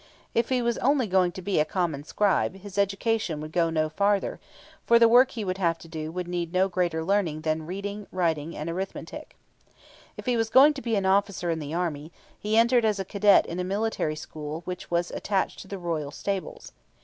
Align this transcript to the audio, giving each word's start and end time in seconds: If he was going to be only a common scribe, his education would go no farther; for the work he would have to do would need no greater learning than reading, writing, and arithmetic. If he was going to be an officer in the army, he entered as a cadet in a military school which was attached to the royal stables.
If 0.33 0.49
he 0.49 0.63
was 0.63 0.79
going 0.79 1.31
to 1.31 1.41
be 1.43 1.51
only 1.57 1.61
a 1.61 1.65
common 1.65 2.03
scribe, 2.03 2.55
his 2.55 2.79
education 2.79 3.39
would 3.39 3.51
go 3.51 3.69
no 3.69 3.87
farther; 3.87 4.39
for 4.87 4.97
the 4.97 5.07
work 5.07 5.29
he 5.29 5.45
would 5.45 5.59
have 5.59 5.77
to 5.77 5.87
do 5.87 6.11
would 6.11 6.27
need 6.27 6.51
no 6.51 6.67
greater 6.67 7.03
learning 7.03 7.41
than 7.41 7.67
reading, 7.67 8.07
writing, 8.11 8.57
and 8.57 8.67
arithmetic. 8.67 9.35
If 10.17 10.25
he 10.25 10.37
was 10.37 10.49
going 10.49 10.73
to 10.73 10.81
be 10.81 10.95
an 10.95 11.05
officer 11.05 11.51
in 11.51 11.59
the 11.59 11.75
army, 11.75 12.11
he 12.39 12.57
entered 12.57 12.83
as 12.83 12.97
a 12.99 13.05
cadet 13.05 13.45
in 13.45 13.59
a 13.59 13.63
military 13.63 14.15
school 14.15 14.61
which 14.65 14.89
was 14.89 15.11
attached 15.11 15.59
to 15.59 15.67
the 15.67 15.77
royal 15.77 16.09
stables. 16.09 16.71